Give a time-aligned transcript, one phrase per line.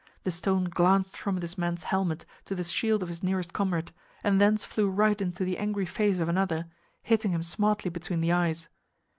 [0.23, 3.91] The stone glanced from this man's helmet to the shield of his nearest comrade,
[4.23, 6.65] and thence flew right into the angry face of another,
[7.03, 8.67] hitting him smartly between the eyes.